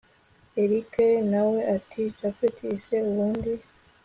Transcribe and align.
erick 0.61 0.93
nawe 1.31 1.59
ati 1.75 2.01
japhet 2.17 2.57
se 2.83 2.95
ubundi 3.09 3.53